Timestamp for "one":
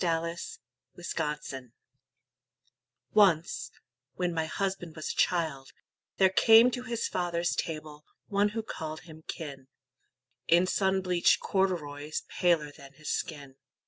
8.25-8.49